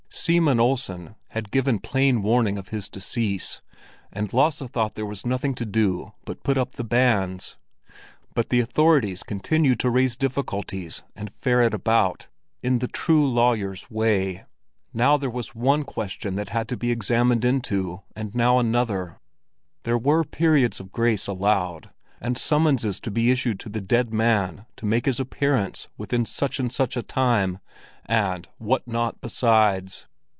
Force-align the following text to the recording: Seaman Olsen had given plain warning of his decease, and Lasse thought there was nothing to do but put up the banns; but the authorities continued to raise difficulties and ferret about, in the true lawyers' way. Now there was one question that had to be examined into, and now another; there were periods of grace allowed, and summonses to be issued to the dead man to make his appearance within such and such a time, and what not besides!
Seaman 0.13 0.59
Olsen 0.59 1.15
had 1.29 1.49
given 1.51 1.79
plain 1.79 2.21
warning 2.21 2.57
of 2.59 2.67
his 2.67 2.89
decease, 2.89 3.61
and 4.11 4.31
Lasse 4.33 4.59
thought 4.59 4.93
there 4.93 5.05
was 5.05 5.25
nothing 5.25 5.55
to 5.55 5.65
do 5.65 6.11
but 6.25 6.43
put 6.43 6.57
up 6.59 6.73
the 6.75 6.83
banns; 6.83 7.57
but 8.35 8.49
the 8.49 8.59
authorities 8.59 9.23
continued 9.23 9.79
to 9.79 9.89
raise 9.89 10.15
difficulties 10.17 11.01
and 11.15 11.31
ferret 11.31 11.73
about, 11.73 12.27
in 12.61 12.79
the 12.79 12.89
true 12.89 13.25
lawyers' 13.25 13.89
way. 13.89 14.43
Now 14.93 15.15
there 15.17 15.29
was 15.29 15.55
one 15.55 15.83
question 15.83 16.35
that 16.35 16.49
had 16.49 16.67
to 16.67 16.77
be 16.77 16.91
examined 16.91 17.45
into, 17.45 18.01
and 18.13 18.35
now 18.35 18.59
another; 18.59 19.17
there 19.83 19.97
were 19.97 20.23
periods 20.25 20.79
of 20.81 20.91
grace 20.91 21.25
allowed, 21.25 21.89
and 22.19 22.37
summonses 22.37 22.99
to 22.99 23.09
be 23.09 23.31
issued 23.31 23.59
to 23.61 23.69
the 23.69 23.81
dead 23.81 24.13
man 24.13 24.65
to 24.75 24.85
make 24.85 25.07
his 25.07 25.19
appearance 25.19 25.87
within 25.97 26.25
such 26.25 26.59
and 26.59 26.71
such 26.71 26.95
a 26.95 27.01
time, 27.01 27.57
and 28.05 28.47
what 28.59 28.87
not 28.87 29.19
besides! 29.21 30.05